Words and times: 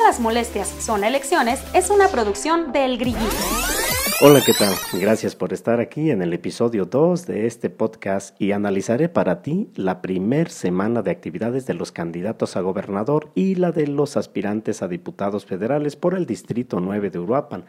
Las 0.00 0.20
molestias, 0.20 0.68
son 0.68 1.04
elecciones 1.04 1.62
es 1.74 1.88
una 1.88 2.08
producción 2.08 2.72
del 2.72 2.98
Grillito. 2.98 3.24
Hola, 4.20 4.42
¿qué 4.44 4.52
tal? 4.52 4.74
Gracias 4.92 5.34
por 5.34 5.54
estar 5.54 5.80
aquí 5.80 6.10
en 6.10 6.20
el 6.20 6.34
episodio 6.34 6.84
2 6.84 7.26
de 7.26 7.46
este 7.46 7.70
podcast 7.70 8.38
y 8.38 8.52
analizaré 8.52 9.08
para 9.08 9.40
ti 9.40 9.70
la 9.74 10.02
primer 10.02 10.50
semana 10.50 11.00
de 11.00 11.12
actividades 11.12 11.64
de 11.64 11.74
los 11.74 11.92
candidatos 11.92 12.56
a 12.56 12.60
gobernador 12.60 13.30
y 13.34 13.54
la 13.54 13.72
de 13.72 13.86
los 13.86 14.18
aspirantes 14.18 14.82
a 14.82 14.88
diputados 14.88 15.46
federales 15.46 15.96
por 15.96 16.14
el 16.14 16.26
Distrito 16.26 16.80
9 16.80 17.08
de 17.08 17.18
Uruapan. 17.18 17.64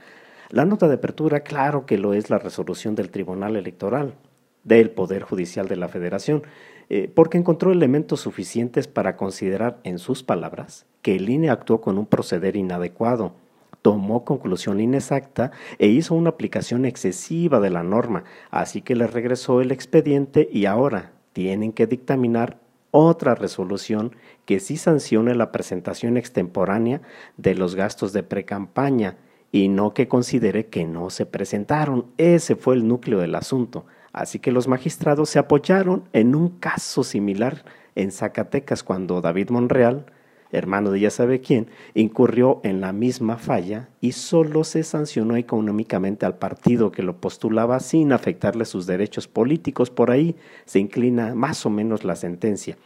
La 0.49 0.65
nota 0.65 0.89
de 0.89 0.95
apertura, 0.95 1.41
claro 1.41 1.85
que 1.85 1.97
lo 1.97 2.13
es 2.13 2.29
la 2.29 2.39
resolución 2.39 2.95
del 2.95 3.09
Tribunal 3.09 3.55
Electoral 3.55 4.15
del 4.63 4.91
Poder 4.91 5.23
Judicial 5.23 5.67
de 5.67 5.75
la 5.75 5.87
Federación, 5.87 6.43
eh, 6.89 7.11
porque 7.13 7.37
encontró 7.37 7.71
elementos 7.71 8.21
suficientes 8.21 8.87
para 8.87 9.15
considerar, 9.15 9.79
en 9.83 9.99
sus 9.99 10.23
palabras, 10.23 10.85
que 11.01 11.15
el 11.15 11.29
INE 11.29 11.49
actuó 11.49 11.81
con 11.81 11.97
un 11.97 12.05
proceder 12.05 12.55
inadecuado, 12.55 13.33
tomó 13.81 14.25
conclusión 14.25 14.79
inexacta 14.79 15.51
e 15.77 15.87
hizo 15.87 16.15
una 16.15 16.31
aplicación 16.31 16.85
excesiva 16.85 17.59
de 17.59 17.69
la 17.69 17.83
norma, 17.83 18.23
así 18.49 18.81
que 18.81 18.95
le 18.95 19.07
regresó 19.07 19.61
el 19.61 19.71
expediente 19.71 20.49
y 20.51 20.65
ahora 20.65 21.11
tienen 21.33 21.73
que 21.73 21.87
dictaminar 21.87 22.59
otra 22.91 23.33
resolución 23.33 24.15
que 24.45 24.59
sí 24.59 24.77
sancione 24.77 25.33
la 25.35 25.51
presentación 25.51 26.15
extemporánea 26.15 27.01
de 27.37 27.55
los 27.55 27.75
gastos 27.75 28.13
de 28.13 28.23
precampaña 28.23 29.17
y 29.51 29.67
no 29.67 29.93
que 29.93 30.07
considere 30.07 30.67
que 30.67 30.85
no 30.85 31.09
se 31.09 31.25
presentaron. 31.25 32.05
Ese 32.17 32.55
fue 32.55 32.75
el 32.75 32.87
núcleo 32.87 33.19
del 33.19 33.35
asunto. 33.35 33.85
Así 34.13 34.37
que 34.37 34.51
los 34.51 34.67
magistrados 34.67 35.29
se 35.29 35.39
apoyaron 35.39 36.03
en 36.13 36.35
un 36.35 36.49
caso 36.49 37.03
similar 37.03 37.65
en 37.95 38.11
Zacatecas 38.11 38.83
cuando 38.83 39.21
David 39.21 39.49
Monreal, 39.49 40.05
hermano 40.51 40.91
de 40.91 40.99
ya 40.99 41.09
sabe 41.09 41.41
quién, 41.41 41.67
incurrió 41.95 42.61
en 42.63 42.79
la 42.79 42.93
misma 42.93 43.37
falla 43.37 43.89
y 44.01 44.11
solo 44.11 44.63
se 44.63 44.83
sancionó 44.83 45.35
económicamente 45.35 46.27
al 46.27 46.37
partido 46.37 46.91
que 46.91 47.01
lo 47.01 47.17
postulaba 47.17 47.79
sin 47.79 48.13
afectarle 48.13 48.65
sus 48.65 48.85
derechos 48.85 49.27
políticos. 49.27 49.89
Por 49.89 50.11
ahí 50.11 50.35
se 50.65 50.77
inclina 50.77 51.33
más 51.33 51.65
o 51.65 51.71
menos 51.71 52.03
la 52.03 52.15
sentencia. 52.15 52.77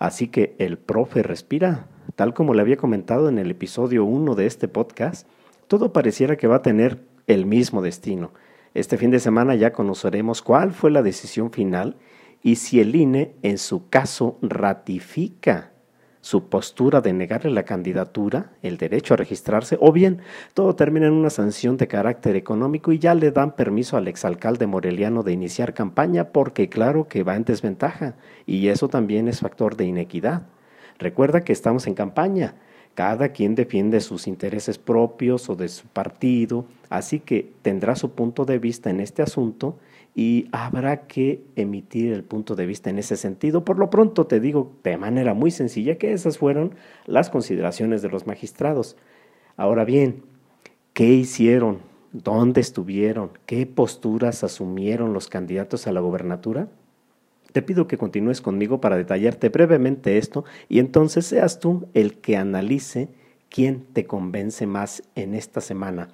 Así 0.00 0.26
que 0.26 0.56
el 0.58 0.78
profe 0.78 1.22
respira, 1.22 1.86
tal 2.16 2.34
como 2.34 2.54
le 2.54 2.62
había 2.62 2.76
comentado 2.76 3.28
en 3.28 3.38
el 3.38 3.52
episodio 3.52 4.04
1 4.04 4.34
de 4.34 4.46
este 4.46 4.66
podcast, 4.66 5.28
todo 5.68 5.92
pareciera 5.92 6.36
que 6.36 6.48
va 6.48 6.56
a 6.56 6.62
tener 6.62 7.04
el 7.28 7.46
mismo 7.46 7.82
destino. 7.82 8.32
Este 8.74 8.96
fin 8.96 9.10
de 9.10 9.20
semana 9.20 9.54
ya 9.54 9.72
conoceremos 9.72 10.40
cuál 10.40 10.72
fue 10.72 10.90
la 10.90 11.02
decisión 11.02 11.50
final 11.50 11.96
y 12.42 12.56
si 12.56 12.80
el 12.80 12.94
INE 12.96 13.34
en 13.42 13.58
su 13.58 13.88
caso 13.88 14.38
ratifica 14.40 15.72
su 16.22 16.48
postura 16.48 17.00
de 17.00 17.12
negarle 17.12 17.50
la 17.50 17.64
candidatura, 17.64 18.52
el 18.62 18.78
derecho 18.78 19.14
a 19.14 19.16
registrarse, 19.16 19.76
o 19.80 19.92
bien 19.92 20.20
todo 20.54 20.76
termina 20.76 21.08
en 21.08 21.12
una 21.12 21.30
sanción 21.30 21.76
de 21.76 21.88
carácter 21.88 22.36
económico 22.36 22.92
y 22.92 23.00
ya 23.00 23.14
le 23.14 23.32
dan 23.32 23.56
permiso 23.56 23.96
al 23.96 24.06
exalcalde 24.06 24.68
moreliano 24.68 25.24
de 25.24 25.32
iniciar 25.32 25.74
campaña 25.74 26.28
porque 26.28 26.68
claro 26.68 27.08
que 27.08 27.24
va 27.24 27.34
en 27.34 27.44
desventaja 27.44 28.14
y 28.46 28.68
eso 28.68 28.88
también 28.88 29.26
es 29.26 29.40
factor 29.40 29.76
de 29.76 29.84
inequidad. 29.84 30.46
Recuerda 30.98 31.42
que 31.42 31.52
estamos 31.52 31.88
en 31.88 31.94
campaña 31.94 32.54
cada 32.94 33.30
quien 33.30 33.54
defiende 33.54 34.00
sus 34.00 34.26
intereses 34.26 34.78
propios 34.78 35.48
o 35.48 35.56
de 35.56 35.68
su 35.68 35.86
partido, 35.86 36.66
así 36.90 37.20
que 37.20 37.50
tendrá 37.62 37.96
su 37.96 38.10
punto 38.10 38.44
de 38.44 38.58
vista 38.58 38.90
en 38.90 39.00
este 39.00 39.22
asunto 39.22 39.78
y 40.14 40.48
habrá 40.52 41.06
que 41.06 41.42
emitir 41.56 42.12
el 42.12 42.22
punto 42.22 42.54
de 42.54 42.66
vista 42.66 42.90
en 42.90 42.98
ese 42.98 43.16
sentido. 43.16 43.64
Por 43.64 43.78
lo 43.78 43.88
pronto 43.88 44.26
te 44.26 44.40
digo 44.40 44.72
de 44.84 44.98
manera 44.98 45.32
muy 45.32 45.50
sencilla 45.50 45.96
que 45.96 46.12
esas 46.12 46.38
fueron 46.38 46.74
las 47.06 47.30
consideraciones 47.30 48.02
de 48.02 48.10
los 48.10 48.26
magistrados. 48.26 48.96
Ahora 49.56 49.84
bien, 49.84 50.22
¿qué 50.92 51.06
hicieron? 51.14 51.78
¿Dónde 52.12 52.60
estuvieron? 52.60 53.30
¿Qué 53.46 53.64
posturas 53.66 54.44
asumieron 54.44 55.14
los 55.14 55.28
candidatos 55.28 55.86
a 55.86 55.92
la 55.92 56.00
gobernatura? 56.00 56.68
Te 57.52 57.62
pido 57.62 57.86
que 57.86 57.98
continúes 57.98 58.40
conmigo 58.40 58.80
para 58.80 58.96
detallarte 58.96 59.48
brevemente 59.48 60.18
esto 60.18 60.44
y 60.68 60.78
entonces 60.78 61.26
seas 61.26 61.60
tú 61.60 61.88
el 61.94 62.18
que 62.20 62.36
analice 62.36 63.08
quién 63.50 63.84
te 63.92 64.06
convence 64.06 64.66
más 64.66 65.02
en 65.14 65.34
esta 65.34 65.60
semana. 65.60 66.08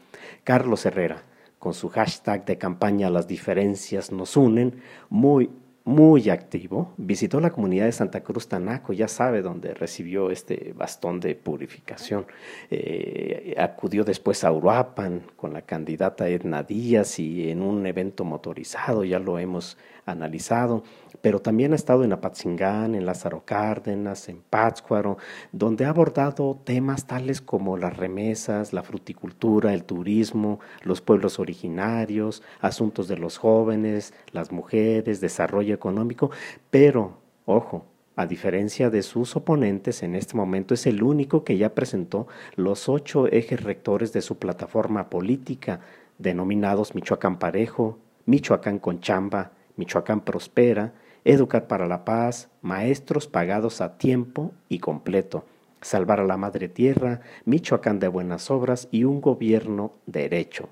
Carlos 0.45 0.85
Herrera, 0.85 1.23
con 1.59 1.75
su 1.75 1.89
hashtag 1.89 2.45
de 2.45 2.59
campaña 2.59 3.11
Las 3.11 3.29
diferencias 3.29 4.13
nos 4.13 4.37
unen, 4.37 4.81
muy 5.09 5.51
muy 5.89 6.29
activo, 6.29 6.93
visitó 6.99 7.41
la 7.41 7.51
comunidad 7.51 7.87
de 7.87 7.93
Santa 7.93 8.23
Cruz 8.23 8.47
Tanaco, 8.47 8.93
ya 8.93 9.09
sabe 9.09 9.41
dónde 9.41 9.73
recibió 9.73 10.31
este 10.31 10.75
bastón 10.77 11.19
de 11.19 11.35
purificación. 11.35 12.27
Eh, 12.71 13.55
acudió 13.57 14.05
después 14.05 14.45
a 14.45 14.53
Uruapan 14.53 15.23
con 15.35 15.55
la 15.55 15.63
candidata 15.63 16.29
Edna 16.29 16.63
Díaz 16.63 17.19
y 17.19 17.49
en 17.49 17.63
un 17.63 17.87
evento 17.87 18.27
motorizado, 18.27 19.03
ya 19.03 19.19
lo 19.19 19.39
hemos 19.39 19.79
analizado, 20.11 20.83
pero 21.21 21.41
también 21.41 21.73
ha 21.73 21.77
estado 21.77 22.05
en 22.05 22.13
Apatzingán, 22.13 22.95
en 22.95 23.07
Lázaro 23.07 23.43
Cárdenas, 23.45 24.29
en 24.29 24.43
Pátzcuaro, 24.49 25.19
donde 25.53 25.85
ha 25.85 25.91
abordado 25.91 26.61
temas 26.65 27.07
tales 27.07 27.41
como 27.41 27.77
las 27.77 27.97
remesas, 27.97 28.73
la 28.73 28.83
fruticultura, 28.83 29.75
el 29.75 29.85
turismo, 29.85 30.61
los 30.83 31.01
pueblos 31.01 31.39
originarios, 31.39 32.43
asuntos 32.61 33.09
de 33.09 33.17
los 33.17 33.39
jóvenes, 33.39 34.15
las 34.33 34.53
mujeres, 34.53 35.21
desarrollo 35.21 35.75
económico, 35.75 36.31
pero, 36.71 37.19
ojo, 37.45 37.87
a 38.19 38.27
diferencia 38.27 38.91
de 38.91 39.05
sus 39.05 39.37
oponentes, 39.37 40.03
en 40.03 40.17
este 40.17 40.37
momento 40.37 40.75
es 40.75 40.87
el 40.89 41.05
único 41.05 41.45
que 41.45 41.57
ya 41.57 41.77
presentó 41.77 42.27
los 42.57 42.89
ocho 42.89 43.29
ejes 43.29 43.63
rectores 43.63 44.13
de 44.13 44.23
su 44.23 44.39
plataforma 44.39 45.09
política, 45.09 45.79
denominados 46.19 46.97
Michoacán 46.97 47.39
Parejo, 47.39 48.01
Michoacán 48.27 48.81
con 48.81 49.01
Chamba, 49.01 49.53
Michoacán 49.79 50.21
Prospera, 50.21 50.93
Educar 51.25 51.67
para 51.67 51.87
la 51.87 52.05
Paz, 52.05 52.49
Maestros 52.63 53.27
pagados 53.27 53.81
a 53.81 53.97
tiempo 53.97 54.53
y 54.69 54.79
completo, 54.79 55.45
Salvar 55.81 56.21
a 56.21 56.25
la 56.25 56.37
Madre 56.37 56.69
Tierra, 56.69 57.21
Michoacán 57.45 57.99
de 57.99 58.09
Buenas 58.09 58.51
Obras 58.51 58.89
y 58.91 59.05
un 59.05 59.21
gobierno 59.21 59.93
derecho. 60.07 60.69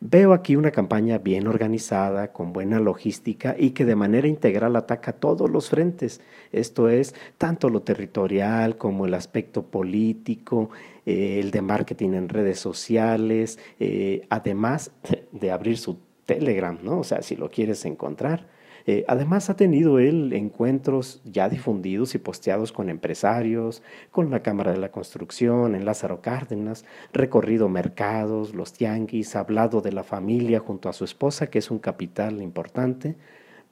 Veo 0.00 0.32
aquí 0.32 0.56
una 0.56 0.72
campaña 0.72 1.18
bien 1.18 1.46
organizada, 1.46 2.32
con 2.32 2.52
buena 2.52 2.80
logística 2.80 3.54
y 3.56 3.70
que 3.70 3.84
de 3.84 3.94
manera 3.94 4.26
integral 4.26 4.74
ataca 4.74 5.12
todos 5.12 5.48
los 5.48 5.70
frentes, 5.70 6.20
esto 6.50 6.88
es, 6.88 7.14
tanto 7.38 7.68
lo 7.68 7.82
territorial 7.82 8.76
como 8.76 9.06
el 9.06 9.14
aspecto 9.14 9.62
político, 9.62 10.70
eh, 11.06 11.38
el 11.40 11.52
de 11.52 11.62
marketing 11.62 12.14
en 12.14 12.28
redes 12.28 12.58
sociales, 12.58 13.60
eh, 13.78 14.26
además 14.28 14.90
de 15.30 15.52
abrir 15.52 15.78
su 15.78 15.98
Telegram, 16.34 16.78
¿no? 16.82 17.00
O 17.00 17.04
sea, 17.04 17.22
si 17.22 17.36
lo 17.36 17.50
quieres 17.50 17.84
encontrar. 17.84 18.46
Eh, 18.84 19.04
además 19.06 19.48
ha 19.48 19.54
tenido 19.54 20.00
él 20.00 20.32
encuentros 20.32 21.20
ya 21.24 21.48
difundidos 21.48 22.16
y 22.16 22.18
posteados 22.18 22.72
con 22.72 22.88
empresarios, 22.88 23.80
con 24.10 24.30
la 24.30 24.42
Cámara 24.42 24.72
de 24.72 24.78
la 24.78 24.90
Construcción, 24.90 25.76
en 25.76 25.84
Lázaro 25.84 26.20
Cárdenas, 26.20 26.84
recorrido 27.12 27.68
mercados, 27.68 28.54
los 28.54 28.72
tianguis, 28.72 29.36
hablado 29.36 29.82
de 29.82 29.92
la 29.92 30.02
familia 30.02 30.58
junto 30.58 30.88
a 30.88 30.92
su 30.92 31.04
esposa, 31.04 31.48
que 31.48 31.60
es 31.60 31.70
un 31.70 31.78
capital 31.78 32.42
importante, 32.42 33.14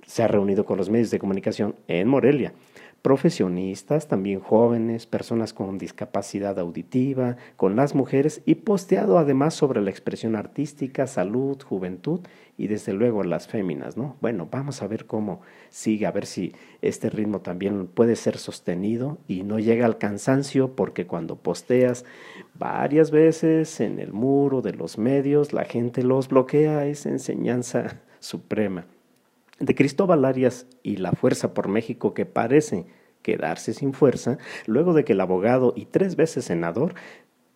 se 0.06 0.22
ha 0.22 0.28
reunido 0.28 0.64
con 0.64 0.78
los 0.78 0.90
medios 0.90 1.10
de 1.10 1.18
comunicación 1.18 1.74
en 1.88 2.06
Morelia 2.06 2.52
profesionistas, 3.02 4.08
también 4.08 4.40
jóvenes, 4.40 5.06
personas 5.06 5.54
con 5.54 5.78
discapacidad 5.78 6.58
auditiva, 6.58 7.36
con 7.56 7.74
las 7.74 7.94
mujeres 7.94 8.42
y 8.44 8.56
posteado 8.56 9.18
además 9.18 9.54
sobre 9.54 9.80
la 9.80 9.90
expresión 9.90 10.36
artística, 10.36 11.06
salud, 11.06 11.60
juventud 11.62 12.20
y 12.58 12.66
desde 12.66 12.92
luego 12.92 13.24
las 13.24 13.48
féminas, 13.48 13.96
¿no? 13.96 14.16
Bueno, 14.20 14.48
vamos 14.50 14.82
a 14.82 14.86
ver 14.86 15.06
cómo 15.06 15.40
sigue, 15.70 16.06
a 16.06 16.12
ver 16.12 16.26
si 16.26 16.52
este 16.82 17.08
ritmo 17.08 17.40
también 17.40 17.86
puede 17.86 18.16
ser 18.16 18.36
sostenido 18.36 19.18
y 19.26 19.44
no 19.44 19.58
llega 19.58 19.86
al 19.86 19.96
cansancio 19.96 20.76
porque 20.76 21.06
cuando 21.06 21.36
posteas 21.36 22.04
varias 22.54 23.10
veces 23.10 23.80
en 23.80 23.98
el 23.98 24.12
muro 24.12 24.60
de 24.60 24.74
los 24.74 24.98
medios, 24.98 25.54
la 25.54 25.64
gente 25.64 26.02
los 26.02 26.28
bloquea, 26.28 26.84
es 26.86 27.06
enseñanza 27.06 28.00
suprema 28.20 28.84
de 29.60 29.74
Cristóbal 29.74 30.24
Arias 30.24 30.66
y 30.82 30.96
la 30.96 31.12
Fuerza 31.12 31.54
por 31.54 31.68
México 31.68 32.14
que 32.14 32.26
parece 32.26 32.86
quedarse 33.22 33.74
sin 33.74 33.92
fuerza, 33.92 34.38
luego 34.66 34.94
de 34.94 35.04
que 35.04 35.12
el 35.12 35.20
abogado 35.20 35.72
y 35.76 35.86
tres 35.86 36.16
veces 36.16 36.44
senador 36.46 36.94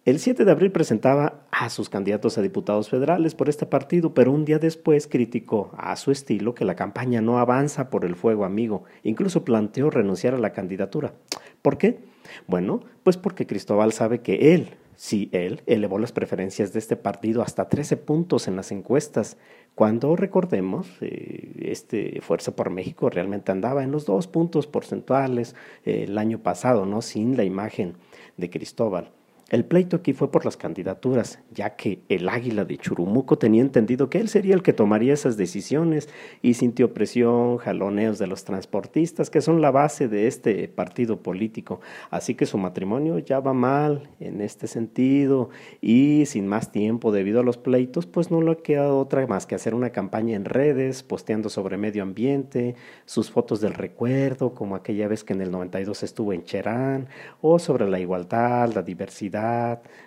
el 0.05 0.19
7 0.19 0.45
de 0.45 0.51
abril 0.53 0.71
presentaba 0.71 1.47
a 1.51 1.71
sus 1.71 1.89
candidatos 1.89 2.37
a 2.37 2.43
diputados 2.43 2.91
federales 2.91 3.35
por 3.35 3.49
este 3.49 3.65
partido, 3.65 4.13
pero 4.13 4.33
un 4.33 4.45
día 4.45 4.59
después 4.59 5.07
criticó 5.07 5.71
a 5.79 5.97
su 5.97 6.11
estilo 6.11 6.55
que 6.55 6.67
la 6.67 6.77
campaña 6.77 7.23
no 7.23 7.39
avanza 7.39 7.89
por 7.89 8.05
el 8.05 8.15
fuego 8.15 8.45
amigo. 8.45 8.85
Incluso 9.03 9.47
planteó 9.47 9.89
renunciar 9.89 10.35
a 10.35 10.39
la 10.39 10.53
candidatura. 10.53 11.15
¿Por 11.63 11.79
qué? 11.79 12.01
Bueno, 12.47 12.81
pues 13.03 13.17
porque 13.17 13.47
Cristóbal 13.47 13.95
sabe 13.95 14.21
que 14.21 14.55
él, 14.55 14.75
sí, 14.95 15.31
él, 15.33 15.63
elevó 15.65 15.99
las 15.99 16.13
preferencias 16.13 16.75
de 16.75 16.81
este 16.81 16.97
partido 16.97 17.41
hasta 17.41 17.71
13 17.71 17.97
puntos 17.97 18.47
en 18.47 18.57
las 18.57 18.73
encuestas, 18.73 19.39
cuando 19.75 20.15
recordemos, 20.15 20.87
eh, 21.01 21.53
este 21.59 22.21
Fuerza 22.21 22.55
por 22.55 22.71
México 22.71 23.11
realmente 23.11 23.51
andaba 23.51 23.83
en 23.83 23.91
los 23.91 24.07
dos 24.07 24.29
puntos 24.29 24.69
porcentuales 24.69 25.57
eh, 25.85 26.05
el 26.07 26.17
año 26.17 26.39
pasado, 26.39 26.87
¿no? 26.87 27.03
Sin 27.03 27.37
la 27.37 27.45
imagen 27.45 27.95
de 28.37 28.51
Cristóbal. 28.51 29.11
El 29.51 29.67
pleito 29.67 29.97
aquí 29.97 30.15
fue 30.15 30.31
por 30.31 30.47
las 30.47 30.57
candidaturas, 30.57 31.39
ya 31.53 31.77
que 31.77 32.03
el 32.09 32.31
águila 32.31 32.65
de 32.65 32.79
Churumuco 32.79 33.37
tenía 33.37 33.61
entendido 33.61 34.09
que 34.09 34.19
él 34.19 34.31
sería 34.31 34.55
el 34.55 34.63
que 34.63 34.73
tomaría 34.73 35.13
esas 35.13 35.37
decisiones 35.37 36.09
y 36.41 36.55
sintió 36.55 36.95
presión, 36.95 37.59
jaloneos 37.59 38.19
de 38.19 38.27
los 38.27 38.45
transportistas, 38.45 39.29
que 39.29 39.43
son 39.43 39.61
la 39.61 39.71
base 39.71 40.09
de 40.09 40.29
este 40.29 40.67
partido 40.69 41.23
político. 41.23 41.81
Así 42.11 42.35
que 42.35 42.47
su 42.47 42.57
matrimonio 42.57 43.19
ya 43.19 43.41
va 43.41 43.53
mal 43.53 44.09
en 44.19 44.41
este 44.41 44.67
sentido 44.67 45.51
y 45.83 46.25
sin 46.25 46.49
más 46.49 46.73
tiempo 46.73 47.13
debido 47.13 47.41
a 47.41 47.45
los 47.45 47.59
pleitos, 47.59 48.07
pues 48.07 48.31
no 48.31 48.41
le 48.41 48.53
ha 48.53 48.57
quedado 48.57 48.99
otra 48.99 49.27
más 49.27 49.45
que 49.45 49.57
hacer 49.57 49.75
una 49.75 49.91
campaña 49.91 50.37
en 50.37 50.47
redes, 50.47 51.03
posteando 51.03 51.51
sobre 51.51 51.77
medio 51.77 52.03
ambiente, 52.03 52.77
sus 53.05 53.31
fotos 53.31 53.61
del 53.61 53.75
recuerdo, 53.75 54.55
como 54.55 54.75
aquella 54.75 55.07
vez 55.07 55.23
que 55.23 55.35
en 55.35 55.43
el 55.43 55.51
92 55.51 56.03
estuvo 56.03 56.33
en 56.33 56.45
Cherán, 56.45 57.09
o 57.43 57.59
sobre 57.59 57.89
la 57.91 58.01
igualdad, 58.01 58.73
la 58.73 58.83
diversidad 58.83 59.34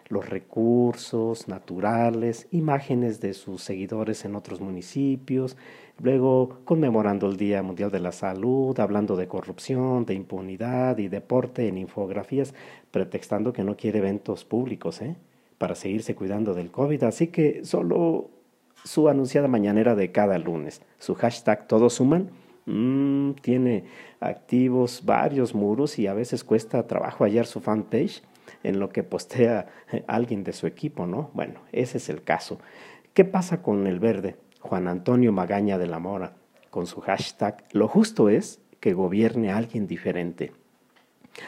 los 0.10 0.30
recursos 0.30 1.48
naturales, 1.48 2.48
imágenes 2.52 3.20
de 3.20 3.34
sus 3.34 3.62
seguidores 3.62 4.26
en 4.26 4.36
otros 4.36 4.62
municipios, 4.62 5.58
luego 6.00 6.60
conmemorando 6.66 7.30
el 7.30 7.38
Día 7.38 7.64
Mundial 7.64 7.92
de 7.92 8.00
la 8.00 8.12
Salud, 8.12 8.80
hablando 8.80 9.16
de 9.16 9.28
corrupción, 9.28 10.06
de 10.06 10.14
impunidad 10.14 10.98
y 10.98 11.08
deporte 11.08 11.68
en 11.68 11.78
infografías, 11.78 12.54
pretextando 12.92 13.54
que 13.54 13.64
no 13.64 13.76
quiere 13.76 14.00
eventos 14.00 14.46
públicos, 14.46 15.02
¿eh? 15.02 15.16
para 15.58 15.76
seguirse 15.76 16.16
cuidando 16.16 16.54
del 16.54 16.72
COVID. 16.72 17.04
Así 17.04 17.28
que 17.28 17.66
solo 17.66 18.30
su 18.84 19.10
anunciada 19.10 19.48
mañanera 19.48 19.96
de 19.96 20.12
cada 20.12 20.38
lunes, 20.38 20.82
su 21.00 21.16
hashtag 21.16 21.68
Todos 21.68 21.96
Suman, 21.96 22.30
mm, 22.66 23.32
tiene 23.42 23.86
activos 24.20 25.04
varios 25.06 25.54
muros 25.54 26.00
y 26.00 26.08
a 26.08 26.14
veces 26.14 26.44
cuesta 26.44 26.88
trabajo 26.88 27.24
hallar 27.24 27.46
su 27.46 27.60
fanpage 27.60 28.22
en 28.64 28.80
lo 28.80 28.90
que 28.90 29.04
postea 29.04 29.68
eh, 29.92 30.04
alguien 30.08 30.44
de 30.44 30.54
su 30.54 30.68
equipo, 30.68 31.06
¿no? 31.06 31.32
Bueno, 31.34 31.62
ese 31.72 31.98
es 31.98 32.10
el 32.10 32.24
caso. 32.24 32.60
¿Qué 33.14 33.26
pasa 33.26 33.62
con 33.62 33.88
el 33.88 34.00
verde? 34.00 34.36
Juan 34.60 34.88
Antonio 34.88 35.32
Magaña 35.32 35.78
de 35.78 35.88
la 35.88 36.00
Mora, 36.00 36.34
con 36.70 36.88
su 36.88 37.02
hashtag, 37.02 37.64
lo 37.72 37.88
justo 37.88 38.30
es 38.30 38.60
que 38.80 38.94
gobierne 38.94 39.52
alguien 39.52 39.88
diferente. 39.88 40.52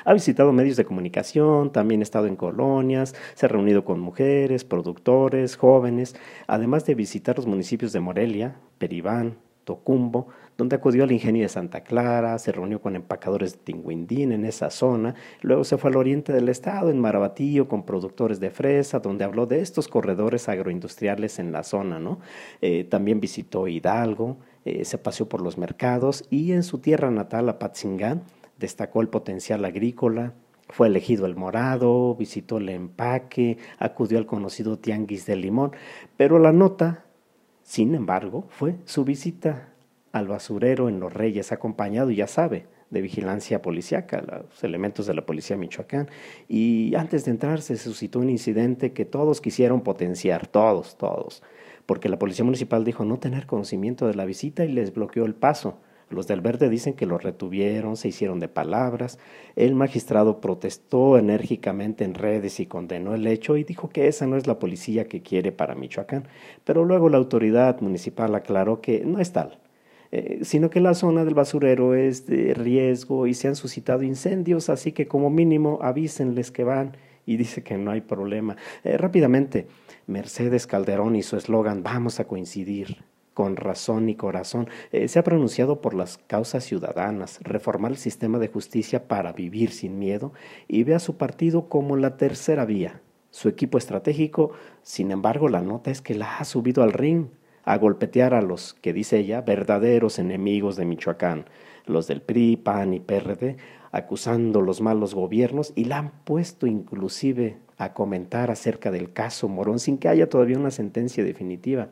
Ha 0.06 0.14
visitado 0.14 0.54
medios 0.54 0.78
de 0.78 0.86
comunicación, 0.86 1.72
también 1.72 2.02
ha 2.02 2.04
estado 2.04 2.28
en 2.28 2.36
colonias, 2.36 3.16
se 3.34 3.46
ha 3.46 3.50
reunido 3.50 3.86
con 3.86 4.00
mujeres, 4.00 4.64
productores, 4.64 5.56
jóvenes, 5.56 6.16
además 6.48 6.86
de 6.86 6.96
visitar 6.96 7.36
los 7.38 7.48
municipios 7.48 7.92
de 7.92 8.00
Morelia, 8.00 8.56
Peribán, 8.78 9.38
Tocumbo, 9.70 10.30
donde 10.58 10.78
acudió 10.78 11.04
al 11.04 11.12
ingenio 11.12 11.44
de 11.44 11.50
Santa 11.50 11.82
Clara, 11.84 12.40
se 12.40 12.52
reunió 12.52 12.82
con 12.82 12.96
empacadores 12.96 13.52
de 13.54 13.60
Tinguindín 13.60 14.32
en 14.32 14.44
esa 14.44 14.72
zona, 14.72 15.14
luego 15.42 15.64
se 15.64 15.78
fue 15.78 15.92
al 15.92 15.98
oriente 15.98 16.34
del 16.34 16.50
estado, 16.50 16.90
en 16.90 17.00
Marabatillo, 17.00 17.68
con 17.68 17.86
productores 17.86 18.40
de 18.40 18.50
fresa, 18.50 18.98
donde 18.98 19.26
habló 19.26 19.46
de 19.46 19.62
estos 19.62 19.88
corredores 19.88 20.50
agroindustriales 20.50 21.38
en 21.38 21.52
la 21.52 21.62
zona, 21.62 22.00
¿no? 22.00 22.18
Eh, 22.62 22.84
también 22.86 23.20
visitó 23.20 23.68
Hidalgo, 23.68 24.38
eh, 24.66 24.86
se 24.86 24.98
paseó 24.98 25.30
por 25.30 25.42
los 25.42 25.60
mercados 25.60 26.26
y 26.32 26.54
en 26.54 26.64
su 26.64 26.80
tierra 26.80 27.12
natal, 27.12 27.48
Apatzingán, 27.48 28.24
destacó 28.58 29.02
el 29.02 29.10
potencial 29.10 29.66
agrícola, 29.66 30.34
fue 30.68 30.88
elegido 30.88 31.28
el 31.28 31.36
morado, 31.36 32.16
visitó 32.16 32.58
el 32.58 32.70
empaque, 32.70 33.60
acudió 33.78 34.18
al 34.18 34.26
conocido 34.26 34.80
Tianguis 34.80 35.28
de 35.28 35.36
Limón, 35.36 35.74
pero 36.18 36.40
la 36.40 36.54
nota, 36.54 37.06
sin 37.70 37.94
embargo, 37.94 38.48
fue 38.50 38.78
su 38.86 39.06
visita 39.06 39.70
al 40.12 40.28
basurero 40.28 40.90
en 40.90 41.00
Los 41.00 41.14
Reyes, 41.14 41.52
acompañado, 41.52 42.10
ya 42.10 42.26
sabe, 42.26 42.66
de 42.90 43.00
vigilancia 43.00 43.62
policiaca, 43.62 44.24
los 44.24 44.64
elementos 44.64 45.06
de 45.06 45.14
la 45.14 45.24
policía 45.24 45.56
Michoacán. 45.56 46.10
Y 46.48 46.96
antes 46.96 47.26
de 47.26 47.32
entrar 47.32 47.62
se 47.62 47.78
suscitó 47.78 48.18
un 48.18 48.32
incidente 48.32 48.92
que 48.92 49.06
todos 49.06 49.40
quisieron 49.40 49.82
potenciar, 49.82 50.48
todos, 50.48 50.98
todos, 50.98 51.44
porque 51.86 52.10
la 52.10 52.18
policía 52.18 52.44
municipal 52.44 52.84
dijo 52.84 53.06
no 53.06 53.20
tener 53.20 53.46
conocimiento 53.46 54.08
de 54.08 54.16
la 54.16 54.26
visita 54.26 54.66
y 54.66 54.72
les 54.72 54.92
bloqueó 54.92 55.26
el 55.26 55.36
paso. 55.36 55.78
Los 56.10 56.28
del 56.28 56.42
verde 56.42 56.70
dicen 56.70 56.94
que 56.94 57.06
lo 57.06 57.18
retuvieron, 57.18 57.98
se 57.98 58.08
hicieron 58.08 58.40
de 58.40 58.48
palabras. 58.48 59.20
El 59.56 59.76
magistrado 59.76 60.42
protestó 60.42 61.18
enérgicamente 61.18 62.04
en 62.04 62.16
redes 62.16 62.60
y 62.60 62.66
condenó 62.66 63.14
el 63.14 63.28
hecho 63.28 63.58
y 63.58 63.64
dijo 63.64 63.90
que 63.90 64.08
esa 64.08 64.26
no 64.28 64.36
es 64.38 64.48
la 64.48 64.60
policía 64.60 65.08
que 65.08 65.22
quiere 65.22 65.52
para 65.52 65.76
Michoacán. 65.76 66.28
Pero 66.64 66.86
luego 66.86 67.10
la 67.10 67.18
autoridad 67.18 67.80
municipal 67.82 68.34
aclaró 68.36 68.82
que 68.82 69.06
no 69.06 69.20
es 69.20 69.32
tal 69.32 69.60
eh, 70.12 70.40
sino 70.42 70.72
que 70.72 70.80
la 70.80 70.96
zona 70.96 71.24
del 71.24 71.36
basurero 71.36 71.94
es 71.94 72.26
de 72.26 72.56
riesgo 72.56 73.28
y 73.28 73.36
se 73.36 73.48
han 73.48 73.56
suscitado 73.56 74.02
incendios, 74.02 74.70
así 74.70 74.92
que 74.92 75.08
como 75.08 75.30
mínimo 75.30 75.80
avísenles 75.84 76.50
que 76.50 76.64
van 76.64 76.98
y 77.28 77.38
dice 77.38 77.62
que 77.62 77.78
no 77.78 77.92
hay 77.92 78.02
problema. 78.02 78.58
Eh, 78.84 78.98
rápidamente, 78.98 79.68
Mercedes 80.08 80.66
Calderón 80.66 81.16
y 81.16 81.22
su 81.22 81.38
eslogan 81.38 81.84
Vamos 81.84 82.20
a 82.20 82.26
coincidir 82.26 83.04
con 83.40 83.56
razón 83.56 84.10
y 84.10 84.16
corazón, 84.16 84.68
eh, 84.92 85.08
se 85.08 85.18
ha 85.18 85.24
pronunciado 85.24 85.80
por 85.80 85.94
las 85.94 86.18
causas 86.18 86.62
ciudadanas, 86.66 87.40
reformar 87.42 87.92
el 87.92 87.98
sistema 87.98 88.38
de 88.38 88.50
justicia 88.50 89.08
para 89.08 89.32
vivir 89.32 89.72
sin 89.72 89.98
miedo 89.98 90.34
y 90.68 90.84
ve 90.84 90.94
a 90.94 91.00
su 91.00 91.16
partido 91.16 91.70
como 91.70 91.96
la 91.96 92.18
tercera 92.18 92.66
vía. 92.66 93.02
Su 93.30 93.48
equipo 93.48 93.78
estratégico, 93.78 94.52
sin 94.82 95.10
embargo, 95.12 95.48
la 95.48 95.62
nota 95.62 95.90
es 95.90 96.02
que 96.02 96.16
la 96.16 96.36
ha 96.36 96.44
subido 96.44 96.84
al 96.84 96.92
ring 96.92 97.28
a 97.64 97.78
golpetear 97.78 98.34
a 98.34 98.42
los 98.42 98.74
que 98.74 98.92
dice 98.92 99.20
ella 99.20 99.40
verdaderos 99.40 100.20
enemigos 100.20 100.76
de 100.76 100.84
Michoacán, 100.84 101.46
los 101.86 102.08
del 102.08 102.22
PRI, 102.22 102.58
PAN 102.58 102.94
y 102.94 103.00
PRD, 103.00 103.56
acusando 103.94 104.60
los 104.60 104.82
malos 104.82 105.16
gobiernos 105.16 105.72
y 105.78 105.86
la 105.86 106.00
han 106.00 106.12
puesto 106.26 106.68
inclusive 106.68 107.56
a 107.78 107.94
comentar 107.94 108.52
acerca 108.52 108.92
del 108.92 109.14
caso 109.14 109.48
Morón 109.48 109.80
sin 109.80 109.98
que 109.98 110.10
haya 110.10 110.28
todavía 110.28 110.58
una 110.58 110.72
sentencia 110.72 111.24
definitiva. 111.24 111.88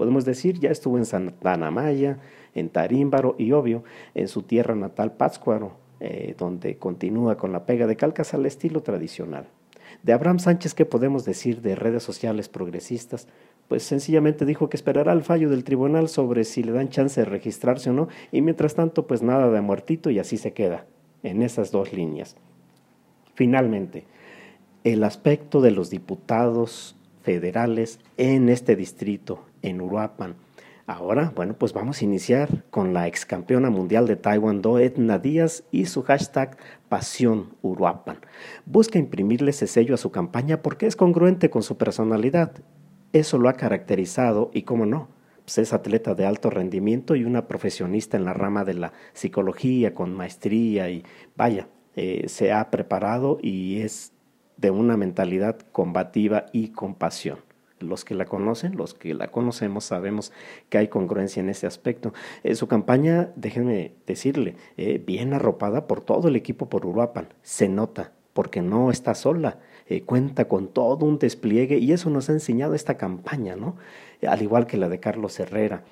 Podemos 0.00 0.24
decir, 0.24 0.58
ya 0.58 0.70
estuvo 0.70 0.96
en 0.96 1.04
Santana 1.04 1.70
Maya, 1.70 2.20
en 2.54 2.70
Tarímbaro 2.70 3.34
y 3.36 3.52
obvio 3.52 3.84
en 4.14 4.28
su 4.28 4.40
tierra 4.40 4.74
natal 4.74 5.12
Pátzcuaro, 5.12 5.72
eh, 6.00 6.34
donde 6.38 6.78
continúa 6.78 7.36
con 7.36 7.52
la 7.52 7.66
pega 7.66 7.86
de 7.86 7.96
calcas 7.96 8.32
al 8.32 8.46
estilo 8.46 8.82
tradicional. 8.82 9.48
De 10.02 10.14
Abraham 10.14 10.38
Sánchez, 10.38 10.72
¿qué 10.72 10.86
podemos 10.86 11.26
decir 11.26 11.60
de 11.60 11.74
redes 11.74 12.02
sociales 12.02 12.48
progresistas? 12.48 13.28
Pues 13.68 13.82
sencillamente 13.82 14.46
dijo 14.46 14.70
que 14.70 14.78
esperará 14.78 15.12
el 15.12 15.22
fallo 15.22 15.50
del 15.50 15.64
tribunal 15.64 16.08
sobre 16.08 16.44
si 16.44 16.62
le 16.62 16.72
dan 16.72 16.88
chance 16.88 17.20
de 17.20 17.26
registrarse 17.26 17.90
o 17.90 17.92
no, 17.92 18.08
y 18.32 18.40
mientras 18.40 18.74
tanto, 18.74 19.06
pues 19.06 19.20
nada 19.20 19.50
de 19.50 19.60
muertito 19.60 20.08
y 20.08 20.18
así 20.18 20.38
se 20.38 20.54
queda, 20.54 20.86
en 21.22 21.42
esas 21.42 21.72
dos 21.72 21.92
líneas. 21.92 22.36
Finalmente, 23.34 24.04
el 24.82 25.04
aspecto 25.04 25.60
de 25.60 25.72
los 25.72 25.90
diputados 25.90 26.96
federales 27.22 27.98
en 28.16 28.48
este 28.48 28.76
distrito, 28.76 29.44
en 29.62 29.80
Uruapan. 29.80 30.36
Ahora, 30.86 31.32
bueno, 31.36 31.54
pues 31.54 31.72
vamos 31.72 32.00
a 32.00 32.04
iniciar 32.04 32.64
con 32.70 32.92
la 32.92 33.06
ex 33.06 33.24
campeona 33.24 33.70
mundial 33.70 34.08
de 34.08 34.16
Taekwondo, 34.16 34.80
Edna 34.80 35.20
Díaz, 35.20 35.62
y 35.70 35.86
su 35.86 36.02
hashtag 36.02 36.56
Pasión 36.88 37.54
Uruapan. 37.62 38.18
Busca 38.66 38.98
imprimirle 38.98 39.50
ese 39.50 39.68
sello 39.68 39.94
a 39.94 39.98
su 39.98 40.10
campaña 40.10 40.62
porque 40.62 40.86
es 40.86 40.96
congruente 40.96 41.48
con 41.48 41.62
su 41.62 41.76
personalidad. 41.76 42.52
Eso 43.12 43.38
lo 43.38 43.48
ha 43.48 43.52
caracterizado 43.52 44.50
y, 44.52 44.62
cómo 44.62 44.84
no, 44.84 45.08
pues 45.44 45.58
es 45.58 45.72
atleta 45.72 46.16
de 46.16 46.26
alto 46.26 46.50
rendimiento 46.50 47.14
y 47.14 47.22
una 47.22 47.46
profesionista 47.46 48.16
en 48.16 48.24
la 48.24 48.34
rama 48.34 48.64
de 48.64 48.74
la 48.74 48.92
psicología 49.12 49.94
con 49.94 50.12
maestría 50.12 50.90
y, 50.90 51.04
vaya, 51.36 51.68
eh, 51.94 52.24
se 52.26 52.50
ha 52.50 52.68
preparado 52.70 53.38
y 53.40 53.80
es 53.82 54.12
de 54.60 54.70
una 54.70 54.96
mentalidad 54.96 55.58
combativa 55.72 56.46
y 56.52 56.68
compasión 56.68 57.38
los 57.80 58.04
que 58.04 58.14
la 58.14 58.26
conocen, 58.26 58.76
los 58.76 58.94
que 58.94 59.14
la 59.14 59.28
conocemos, 59.28 59.84
sabemos 59.84 60.32
que 60.68 60.78
hay 60.78 60.88
congruencia 60.88 61.40
en 61.40 61.48
ese 61.48 61.66
aspecto. 61.66 62.12
Su 62.52 62.68
campaña, 62.68 63.30
déjenme 63.36 63.94
decirle, 64.06 64.56
eh, 64.76 65.02
bien 65.04 65.32
arropada 65.32 65.86
por 65.86 66.02
todo 66.02 66.28
el 66.28 66.36
equipo 66.36 66.68
por 66.68 66.84
Uruapan, 66.84 67.28
se 67.42 67.68
nota, 67.68 68.12
porque 68.34 68.60
no 68.60 68.90
está 68.90 69.14
sola, 69.14 69.58
eh, 69.86 70.02
cuenta 70.02 70.46
con 70.46 70.68
todo 70.68 71.06
un 71.06 71.18
despliegue 71.18 71.78
y 71.78 71.92
eso 71.92 72.10
nos 72.10 72.28
ha 72.28 72.32
enseñado 72.32 72.74
esta 72.74 72.96
campaña, 72.96 73.56
¿no? 73.56 73.76
Al 74.26 74.42
igual 74.42 74.66
que 74.66 74.76
la 74.76 74.88
de 74.88 75.00
Carlos 75.00 75.40
Herrera 75.40 75.84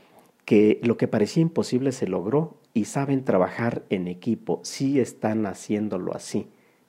que 0.44 0.80
lo 0.82 0.96
que 0.96 1.08
parecía 1.08 1.42
imposible 1.42 1.92
se 1.92 2.06
logró 2.06 2.56
y 2.72 2.87
saben 2.87 3.22
trabajar 3.22 3.82
en 3.90 4.08
equipo, 4.08 4.60
sí 4.62 4.98
están 4.98 5.44
haciéndolo 5.44 6.14
así 6.14 6.48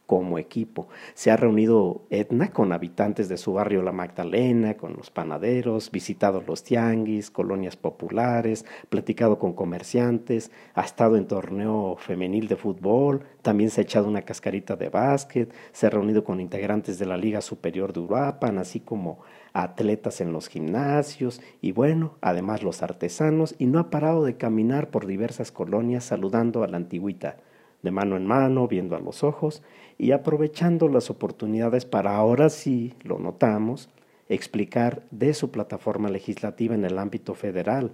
como 0.09 0.39
equipo. 0.39 0.87
Se 1.13 1.29
ha 1.29 1.37
reunido 1.37 2.01
Edna 2.09 2.51
con 2.51 2.71
habitantes 2.71 3.29
de 3.29 3.37
su 3.37 3.53
barrio 3.53 3.83
La 3.83 3.91
Magdalena, 3.91 4.75
con 4.75 4.95
los 4.97 5.11
panaderos, 5.11 5.91
visitado 5.91 6.43
los 6.47 6.63
tianguis, 6.63 7.29
colonias 7.29 7.75
populares, 7.75 8.65
platicado 8.89 9.37
con 9.37 9.53
comerciantes, 9.53 10.49
ha 10.73 10.81
estado 10.81 11.15
en 11.15 11.27
torneo 11.27 11.95
femenil 11.99 12.47
de 12.47 12.55
fútbol, 12.55 13.21
también 13.43 13.69
se 13.69 13.81
ha 13.81 13.83
echado 13.83 14.07
una 14.07 14.23
cascarita 14.23 14.75
de 14.75 14.89
básquet, 14.89 15.53
se 15.73 15.85
ha 15.85 15.91
reunido 15.91 16.23
con 16.23 16.39
integrantes 16.39 16.97
de 16.97 17.05
la 17.05 17.15
Liga 17.15 17.41
Superior 17.41 17.93
de 17.93 17.99
Uruapan, 17.99 18.57
así 18.57 18.79
como 18.79 19.19
atletas 19.53 20.21
en 20.21 20.33
los 20.33 20.47
gimnasios 20.47 21.39
y 21.61 21.71
bueno, 21.71 22.15
además 22.19 22.63
los 22.63 22.81
artesanos, 22.81 23.53
y 23.59 23.67
no 23.67 23.77
ha 23.77 23.91
parado 23.91 24.25
de 24.25 24.37
caminar 24.37 24.89
por 24.89 25.05
diversas 25.05 25.51
colonias 25.51 26.03
saludando 26.03 26.63
a 26.63 26.67
la 26.67 26.77
antigüita 26.77 27.37
de 27.81 27.91
mano 27.91 28.17
en 28.17 28.25
mano, 28.25 28.67
viendo 28.67 28.95
a 28.95 28.99
los 28.99 29.23
ojos 29.23 29.63
y 29.97 30.11
aprovechando 30.11 30.87
las 30.87 31.09
oportunidades 31.09 31.85
para 31.85 32.15
ahora 32.15 32.49
sí, 32.49 32.93
lo 33.03 33.19
notamos, 33.19 33.89
explicar 34.29 35.03
de 35.11 35.33
su 35.33 35.51
plataforma 35.51 36.09
legislativa 36.09 36.75
en 36.75 36.85
el 36.85 36.97
ámbito 36.97 37.33
federal, 37.33 37.91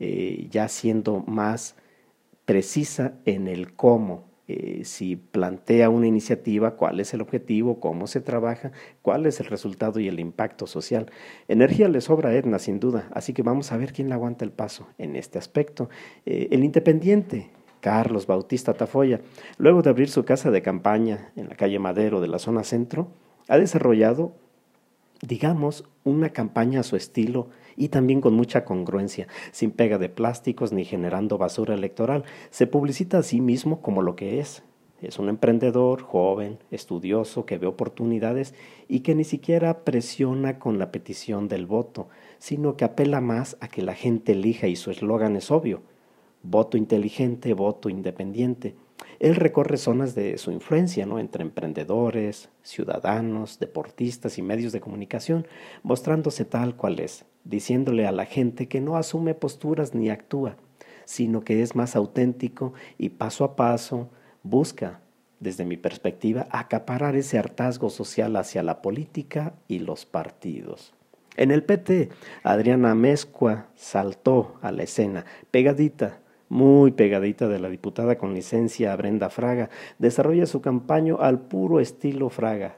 eh, 0.00 0.48
ya 0.50 0.68
siendo 0.68 1.20
más 1.26 1.76
precisa 2.44 3.14
en 3.24 3.48
el 3.48 3.74
cómo, 3.74 4.28
eh, 4.50 4.80
si 4.84 5.16
plantea 5.16 5.90
una 5.90 6.06
iniciativa, 6.06 6.76
cuál 6.76 7.00
es 7.00 7.12
el 7.12 7.20
objetivo, 7.20 7.80
cómo 7.80 8.06
se 8.06 8.22
trabaja, 8.22 8.72
cuál 9.02 9.26
es 9.26 9.40
el 9.40 9.46
resultado 9.46 10.00
y 10.00 10.08
el 10.08 10.18
impacto 10.18 10.66
social. 10.66 11.10
Energía 11.48 11.86
le 11.88 12.00
sobra 12.00 12.30
a 12.30 12.34
Edna, 12.34 12.58
sin 12.58 12.80
duda, 12.80 13.10
así 13.12 13.34
que 13.34 13.42
vamos 13.42 13.70
a 13.70 13.76
ver 13.76 13.92
quién 13.92 14.08
le 14.08 14.14
aguanta 14.14 14.46
el 14.46 14.50
paso 14.50 14.88
en 14.96 15.16
este 15.16 15.38
aspecto. 15.38 15.90
Eh, 16.24 16.48
el 16.50 16.64
independiente, 16.64 17.50
Carlos 17.80 18.26
Bautista 18.26 18.74
Tafoya, 18.74 19.20
luego 19.56 19.82
de 19.82 19.90
abrir 19.90 20.08
su 20.08 20.24
casa 20.24 20.50
de 20.50 20.62
campaña 20.62 21.32
en 21.36 21.48
la 21.48 21.56
calle 21.56 21.78
Madero 21.78 22.20
de 22.20 22.28
la 22.28 22.38
zona 22.38 22.64
centro, 22.64 23.08
ha 23.48 23.58
desarrollado, 23.58 24.32
digamos, 25.22 25.88
una 26.04 26.30
campaña 26.30 26.80
a 26.80 26.84
su 26.84 26.96
estilo 26.96 27.48
y 27.76 27.88
también 27.88 28.20
con 28.20 28.34
mucha 28.34 28.64
congruencia, 28.64 29.28
sin 29.52 29.70
pega 29.70 29.98
de 29.98 30.08
plásticos 30.08 30.72
ni 30.72 30.84
generando 30.84 31.38
basura 31.38 31.74
electoral. 31.74 32.24
Se 32.50 32.66
publicita 32.66 33.18
a 33.18 33.22
sí 33.22 33.40
mismo 33.40 33.80
como 33.80 34.02
lo 34.02 34.16
que 34.16 34.40
es. 34.40 34.62
Es 35.00 35.20
un 35.20 35.28
emprendedor 35.28 36.02
joven, 36.02 36.58
estudioso, 36.72 37.46
que 37.46 37.56
ve 37.56 37.68
oportunidades 37.68 38.52
y 38.88 39.00
que 39.00 39.14
ni 39.14 39.22
siquiera 39.22 39.84
presiona 39.84 40.58
con 40.58 40.80
la 40.80 40.90
petición 40.90 41.46
del 41.46 41.66
voto, 41.66 42.08
sino 42.38 42.76
que 42.76 42.84
apela 42.84 43.20
más 43.20 43.56
a 43.60 43.68
que 43.68 43.82
la 43.82 43.94
gente 43.94 44.32
elija 44.32 44.66
y 44.66 44.74
su 44.74 44.90
eslogan 44.90 45.36
es 45.36 45.52
obvio. 45.52 45.82
Voto 46.42 46.76
inteligente, 46.76 47.52
voto 47.52 47.88
independiente. 47.88 48.76
Él 49.18 49.36
recorre 49.36 49.76
zonas 49.76 50.14
de 50.14 50.38
su 50.38 50.52
influencia, 50.52 51.04
¿no? 51.04 51.18
entre 51.18 51.42
emprendedores, 51.42 52.50
ciudadanos, 52.62 53.58
deportistas 53.58 54.38
y 54.38 54.42
medios 54.42 54.72
de 54.72 54.80
comunicación, 54.80 55.46
mostrándose 55.82 56.44
tal 56.44 56.76
cual 56.76 57.00
es, 57.00 57.24
diciéndole 57.44 58.06
a 58.06 58.12
la 58.12 58.24
gente 58.24 58.68
que 58.68 58.80
no 58.80 58.96
asume 58.96 59.34
posturas 59.34 59.94
ni 59.94 60.10
actúa, 60.10 60.56
sino 61.04 61.42
que 61.42 61.62
es 61.62 61.74
más 61.74 61.96
auténtico 61.96 62.74
y 62.96 63.10
paso 63.10 63.44
a 63.44 63.56
paso 63.56 64.10
busca, 64.42 65.00
desde 65.40 65.64
mi 65.64 65.76
perspectiva, 65.76 66.46
acaparar 66.50 67.16
ese 67.16 67.38
hartazgo 67.38 67.90
social 67.90 68.36
hacia 68.36 68.62
la 68.62 68.82
política 68.82 69.54
y 69.68 69.78
los 69.78 70.04
partidos. 70.04 70.94
En 71.36 71.52
el 71.52 71.62
PT, 71.62 72.08
Adriana 72.42 72.96
Mezcua 72.96 73.68
saltó 73.76 74.58
a 74.60 74.72
la 74.72 74.82
escena, 74.82 75.24
pegadita, 75.52 76.20
muy 76.48 76.92
pegadita 76.92 77.48
de 77.48 77.58
la 77.58 77.68
diputada 77.68 78.16
con 78.16 78.34
licencia 78.34 78.94
Brenda 78.96 79.30
Fraga, 79.30 79.70
desarrolla 79.98 80.46
su 80.46 80.60
campaña 80.60 81.14
al 81.18 81.40
puro 81.40 81.80
estilo 81.80 82.30
Fraga, 82.30 82.76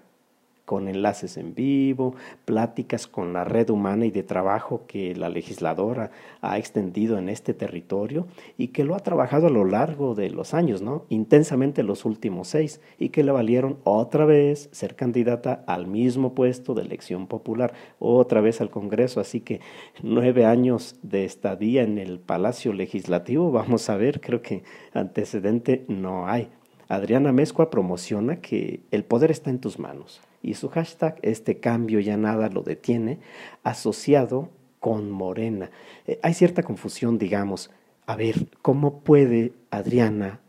con 0.71 0.87
enlaces 0.87 1.37
en 1.37 1.53
vivo, 1.53 2.15
pláticas 2.45 3.09
con 3.09 3.33
la 3.33 3.43
red 3.43 3.71
humana 3.71 4.07
y 4.07 4.13
de 4.13 4.23
trabajo 4.23 4.85
que 4.87 5.17
la 5.17 5.29
legisladora 5.29 6.13
ha 6.43 6.59
extendido 6.59 7.19
en 7.19 7.29
este 7.29 7.55
territorio 7.55 8.29
y 8.57 8.69
que 8.69 8.85
lo 8.85 8.95
ha 8.95 9.01
trabajado 9.01 9.49
a 9.49 9.51
lo 9.51 9.65
largo 9.65 10.15
de 10.15 10.31
los 10.31 10.55
años, 10.55 10.81
¿no? 10.81 11.07
Intensamente 11.09 11.83
los 11.83 12.05
últimos 12.05 12.47
seis 12.47 12.81
y 13.01 13.09
que 13.09 13.25
le 13.25 13.33
valieron 13.33 13.79
otra 13.83 14.27
vez 14.27 14.69
ser 14.71 14.95
candidata 14.95 15.65
al 15.67 15.89
mismo 15.89 16.37
puesto 16.37 16.73
de 16.75 16.83
elección 16.83 17.27
popular, 17.27 17.73
otra 17.99 18.41
vez 18.41 18.61
al 18.61 18.71
Congreso. 18.71 19.19
Así 19.19 19.41
que 19.41 19.61
nueve 20.05 20.47
años 20.47 21.01
de 21.03 21.25
estadía 21.25 21.83
en 21.83 21.99
el 21.99 22.21
Palacio 22.21 22.73
Legislativo, 22.73 23.51
vamos 23.51 23.91
a 23.91 23.97
ver, 23.97 24.21
creo 24.21 24.41
que 24.41 24.63
antecedente 24.93 25.85
no 25.89 26.29
hay. 26.29 26.49
Adriana 26.87 27.33
Mezcua 27.33 27.71
promociona 27.71 28.37
que 28.41 28.85
el 28.93 29.03
poder 29.03 29.33
está 29.33 29.51
en 29.51 29.59
tus 29.59 29.81
manos 29.81 30.21
y 30.43 30.55
su 30.55 30.69
hashtag, 30.69 31.19
este 31.23 31.59
cambio 31.59 32.01
ya 32.01 32.17
nada 32.17 32.49
lo 32.49 32.63
detiene, 32.63 33.19
asociado 33.63 34.49
con 34.79 35.11
Morena. 35.11 35.71
Eh, 36.07 36.19
hay 36.23 36.35
cierta 36.35 36.63
confusión, 36.63 37.19
digamos. 37.19 37.71
A 38.07 38.17
ver, 38.17 38.47
¿cómo 38.63 39.01
puede 39.01 39.53
Adriana 39.71 40.41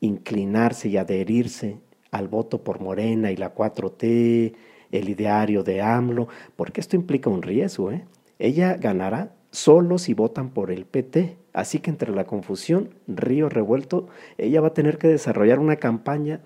inclinarse 0.00 0.88
y 0.88 0.96
adherirse 0.96 1.78
al 2.10 2.28
voto 2.28 2.64
por 2.64 2.80
Morena 2.80 3.30
y 3.30 3.36
la 3.36 3.54
4T, 3.54 4.54
el 4.90 5.08
ideario 5.08 5.62
de 5.62 5.82
AMLO? 5.82 6.28
Porque 6.56 6.80
esto 6.80 6.96
implica 6.96 7.30
un 7.30 7.42
riesgo. 7.42 7.92
¿eh? 7.92 8.04
Ella 8.38 8.76
ganará 8.76 9.32
solo 9.50 9.98
si 9.98 10.14
votan 10.14 10.50
por 10.50 10.70
el 10.70 10.86
PT. 10.86 11.36
Así 11.52 11.78
que 11.80 11.90
entre 11.90 12.10
la 12.10 12.24
confusión, 12.24 12.94
río 13.06 13.50
revuelto, 13.50 14.08
ella 14.38 14.62
va 14.62 14.68
a 14.68 14.74
tener 14.74 14.96
que 14.96 15.08
desarrollar 15.08 15.58
una 15.58 15.76
campaña 15.76 16.40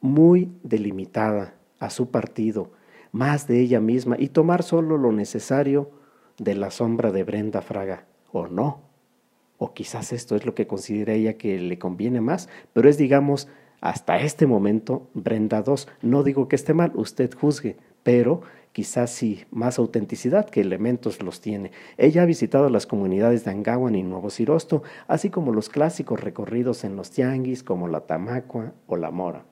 muy 0.00 0.50
delimitada, 0.62 1.54
a 1.80 1.90
su 1.90 2.10
partido, 2.10 2.70
más 3.10 3.48
de 3.48 3.60
ella 3.60 3.80
misma 3.80 4.14
y 4.18 4.28
tomar 4.28 4.62
solo 4.62 4.96
lo 4.96 5.10
necesario 5.10 5.90
de 6.38 6.54
la 6.54 6.70
sombra 6.70 7.10
de 7.10 7.24
Brenda 7.24 7.60
Fraga, 7.62 8.06
o 8.30 8.46
no. 8.46 8.82
O 9.58 9.74
quizás 9.74 10.12
esto 10.12 10.36
es 10.36 10.46
lo 10.46 10.54
que 10.54 10.66
considera 10.66 11.12
ella 11.12 11.36
que 11.36 11.58
le 11.58 11.78
conviene 11.78 12.20
más, 12.20 12.48
pero 12.72 12.88
es, 12.88 12.96
digamos, 12.96 13.48
hasta 13.80 14.18
este 14.20 14.46
momento 14.46 15.08
Brenda 15.14 15.62
2. 15.62 15.88
No 16.02 16.22
digo 16.22 16.48
que 16.48 16.56
esté 16.56 16.72
mal, 16.72 16.92
usted 16.94 17.30
juzgue, 17.34 17.76
pero 18.02 18.42
quizás 18.72 19.10
sí, 19.10 19.44
más 19.50 19.78
autenticidad 19.78 20.48
que 20.48 20.60
elementos 20.60 21.22
los 21.22 21.40
tiene. 21.40 21.72
Ella 21.98 22.22
ha 22.22 22.26
visitado 22.26 22.70
las 22.70 22.86
comunidades 22.86 23.44
de 23.44 23.50
Angawan 23.50 23.96
y 23.96 24.02
Nuevo 24.02 24.30
Cirosto, 24.30 24.82
así 25.08 25.28
como 25.30 25.52
los 25.52 25.68
clásicos 25.68 26.20
recorridos 26.20 26.84
en 26.84 26.96
los 26.96 27.10
tianguis 27.10 27.62
como 27.62 27.88
la 27.88 28.06
Tamacua 28.06 28.72
o 28.86 28.96
la 28.96 29.10
Mora. 29.10 29.44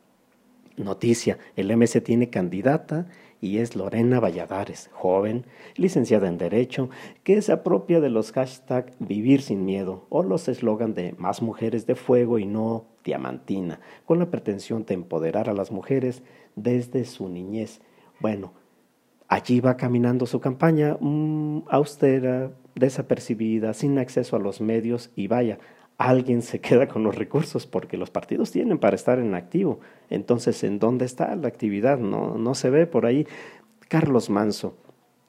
Noticia, 0.78 1.38
el 1.56 1.76
MS 1.76 2.02
tiene 2.02 2.30
candidata 2.30 3.06
y 3.40 3.58
es 3.58 3.76
Lorena 3.76 4.20
Valladares, 4.20 4.90
joven, 4.92 5.46
licenciada 5.76 6.28
en 6.28 6.38
Derecho, 6.38 6.90
que 7.22 7.40
se 7.42 7.52
apropia 7.52 8.00
de 8.00 8.10
los 8.10 8.32
hashtags 8.32 8.96
Vivir 8.98 9.42
sin 9.42 9.64
miedo 9.64 10.06
o 10.08 10.22
los 10.22 10.48
eslogan 10.48 10.94
de 10.94 11.14
Más 11.18 11.42
mujeres 11.42 11.86
de 11.86 11.94
fuego 11.94 12.38
y 12.38 12.46
no 12.46 12.86
diamantina, 13.04 13.80
con 14.04 14.18
la 14.18 14.30
pretensión 14.30 14.84
de 14.84 14.94
empoderar 14.94 15.48
a 15.48 15.54
las 15.54 15.70
mujeres 15.70 16.22
desde 16.56 17.04
su 17.04 17.28
niñez. 17.28 17.80
Bueno, 18.20 18.52
allí 19.28 19.60
va 19.60 19.76
caminando 19.76 20.26
su 20.26 20.40
campaña 20.40 20.96
mm, 21.00 21.62
austera, 21.68 22.50
desapercibida, 22.74 23.74
sin 23.74 23.98
acceso 23.98 24.36
a 24.36 24.40
los 24.40 24.60
medios 24.60 25.10
y 25.14 25.28
vaya, 25.28 25.58
alguien 25.98 26.42
se 26.42 26.60
queda 26.60 26.86
con 26.86 27.02
los 27.02 27.16
recursos 27.16 27.66
porque 27.66 27.96
los 27.96 28.10
partidos 28.10 28.52
tienen 28.52 28.78
para 28.78 28.94
estar 28.94 29.18
en 29.18 29.34
activo. 29.34 29.80
Entonces, 30.08 30.62
¿en 30.62 30.78
dónde 30.78 31.04
está 31.04 31.34
la 31.34 31.48
actividad? 31.48 31.98
No, 31.98 32.38
no 32.38 32.54
se 32.54 32.70
ve 32.70 32.86
por 32.86 33.04
ahí. 33.04 33.26
Carlos 33.88 34.30
Manso, 34.30 34.76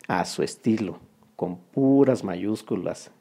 a 0.08 0.24
su 0.26 0.44
estilo, 0.44 1.00
con 1.36 1.58
puras 1.58 2.24
mayúsculas 2.24 3.12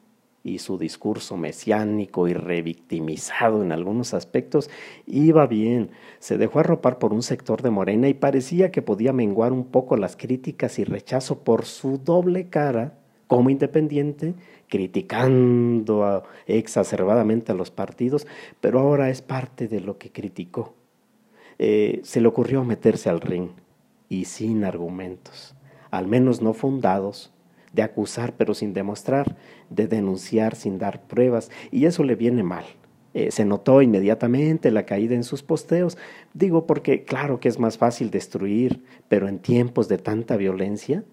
y 0.43 0.59
su 0.59 0.77
discurso 0.77 1.37
mesiánico 1.37 2.27
y 2.27 2.33
revictimizado 2.33 3.63
en 3.63 3.71
algunos 3.71 4.13
aspectos, 4.13 4.69
iba 5.05 5.47
bien. 5.47 5.89
Se 6.19 6.37
dejó 6.37 6.59
arropar 6.59 6.99
por 6.99 7.13
un 7.13 7.23
sector 7.23 7.61
de 7.61 7.71
Morena 7.71 8.07
y 8.09 8.13
parecía 8.13 8.71
que 8.71 8.81
podía 8.81 9.11
menguar 9.11 9.53
un 9.53 9.65
poco 9.65 9.97
las 9.97 10.15
críticas 10.15 10.77
y 10.79 10.83
rechazo 10.83 11.39
por 11.39 11.65
su 11.65 11.97
doble 11.97 12.47
cara 12.49 12.93
como 13.27 13.49
independiente 13.49 14.33
criticando 14.69 16.23
exacerbadamente 16.47 17.51
a 17.51 17.55
los 17.55 17.71
partidos, 17.71 18.27
pero 18.61 18.79
ahora 18.79 19.09
es 19.09 19.21
parte 19.21 19.67
de 19.67 19.81
lo 19.81 19.97
que 19.97 20.11
criticó. 20.11 20.75
Eh, 21.57 21.99
se 22.03 22.21
le 22.21 22.27
ocurrió 22.27 22.63
meterse 22.63 23.09
al 23.09 23.19
ring 23.19 23.49
y 24.07 24.25
sin 24.25 24.63
argumentos, 24.63 25.55
al 25.91 26.07
menos 26.07 26.41
no 26.41 26.53
fundados, 26.53 27.33
de 27.73 27.83
acusar 27.83 28.33
pero 28.37 28.53
sin 28.53 28.73
demostrar, 28.73 29.35
de 29.69 29.87
denunciar 29.87 30.55
sin 30.55 30.77
dar 30.77 31.01
pruebas, 31.03 31.51
y 31.71 31.85
eso 31.85 32.03
le 32.03 32.15
viene 32.15 32.43
mal. 32.43 32.65
Eh, 33.15 33.31
se 33.31 33.43
notó 33.43 33.81
inmediatamente 33.81 34.71
la 34.71 34.85
caída 34.85 35.15
en 35.15 35.23
sus 35.23 35.41
posteos, 35.41 35.97
digo 36.33 36.67
porque 36.67 37.03
claro 37.03 37.39
que 37.39 37.49
es 37.49 37.59
más 37.59 37.77
fácil 37.77 38.11
destruir, 38.11 38.83
pero 39.07 39.27
en 39.27 39.39
tiempos 39.39 39.87
de 39.87 39.97
tanta 39.97 40.37
violencia, 40.37 41.03